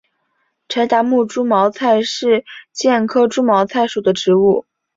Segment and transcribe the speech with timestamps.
[0.67, 2.43] 柴达木猪毛菜是
[2.75, 4.65] 苋科猪毛菜属的植物。